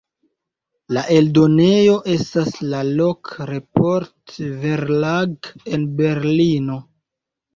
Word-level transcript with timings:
La 0.95 1.01
eldonejo 1.15 1.97
estas 2.13 2.55
la 2.71 2.79
"Lok-Report-Verlag" 3.01 5.51
en 5.77 5.83
Berlino. 6.03 6.79